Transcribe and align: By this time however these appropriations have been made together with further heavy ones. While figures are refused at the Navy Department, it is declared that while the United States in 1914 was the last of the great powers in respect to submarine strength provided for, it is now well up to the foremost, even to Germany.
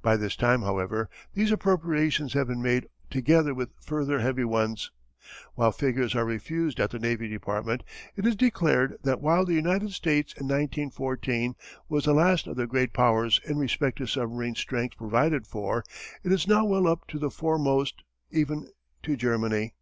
By 0.00 0.16
this 0.16 0.36
time 0.36 0.62
however 0.62 1.10
these 1.34 1.52
appropriations 1.52 2.32
have 2.32 2.46
been 2.48 2.62
made 2.62 2.86
together 3.10 3.52
with 3.52 3.74
further 3.78 4.20
heavy 4.20 4.42
ones. 4.42 4.90
While 5.54 5.70
figures 5.70 6.14
are 6.16 6.24
refused 6.24 6.80
at 6.80 6.92
the 6.92 6.98
Navy 6.98 7.28
Department, 7.28 7.82
it 8.16 8.24
is 8.26 8.36
declared 8.36 8.96
that 9.02 9.20
while 9.20 9.44
the 9.44 9.52
United 9.52 9.92
States 9.92 10.32
in 10.32 10.44
1914 10.46 11.56
was 11.90 12.06
the 12.06 12.14
last 12.14 12.46
of 12.46 12.56
the 12.56 12.66
great 12.66 12.94
powers 12.94 13.38
in 13.44 13.58
respect 13.58 13.98
to 13.98 14.06
submarine 14.06 14.54
strength 14.54 14.96
provided 14.96 15.46
for, 15.46 15.84
it 16.24 16.32
is 16.32 16.48
now 16.48 16.64
well 16.64 16.86
up 16.86 17.06
to 17.08 17.18
the 17.18 17.28
foremost, 17.30 18.02
even 18.30 18.70
to 19.02 19.14
Germany. 19.14 19.74